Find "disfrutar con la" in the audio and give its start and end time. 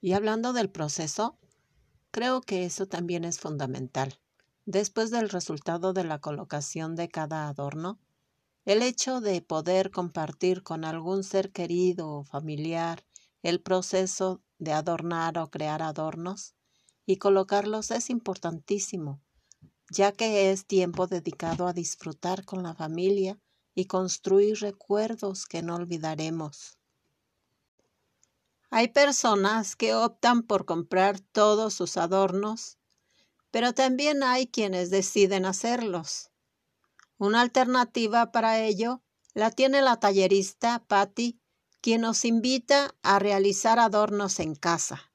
21.72-22.74